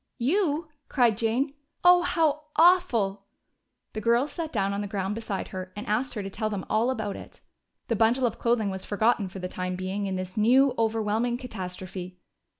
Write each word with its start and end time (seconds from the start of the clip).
"You!" 0.17 0.69
cried 0.89 1.15
Jane. 1.15 1.53
"Oh, 1.83 2.01
how 2.01 2.45
awful!" 2.55 3.27
The 3.93 4.01
girls 4.01 4.31
sat 4.31 4.51
down 4.51 4.73
on 4.73 4.81
the 4.81 4.87
ground 4.87 5.13
beside 5.13 5.49
her 5.49 5.71
and 5.75 5.85
asked 5.85 6.15
her 6.15 6.23
to 6.23 6.29
tell 6.31 6.49
them 6.49 6.65
all 6.71 6.89
about 6.89 7.15
it. 7.15 7.41
The 7.87 7.95
bundle 7.95 8.25
of 8.25 8.39
clothing 8.39 8.71
was 8.71 8.83
forgotten 8.83 9.29
for 9.29 9.37
the 9.37 9.47
time 9.47 9.75
being 9.75 10.07
in 10.07 10.15
this 10.15 10.35
new, 10.35 10.73
overwhelming 10.75 11.37
catastrophe. 11.37 12.17